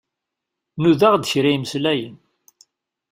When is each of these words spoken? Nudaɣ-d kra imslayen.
Nudaɣ-d 0.81 1.29
kra 1.31 1.49
imslayen. 1.51 2.15